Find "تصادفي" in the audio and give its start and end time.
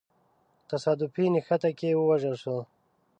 0.69-1.25